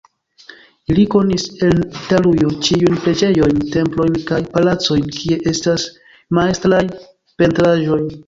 Ili 0.93 1.01
konis 1.15 1.43
en 1.67 1.81
Italujo 1.97 2.49
ĉiujn 2.67 2.95
preĝejojn, 3.03 3.61
templojn 3.77 4.17
kaj 4.31 4.41
palacojn, 4.55 5.05
kie 5.19 5.39
estas 5.53 5.87
majstraj 6.39 6.83
pentraĵoj. 7.43 8.03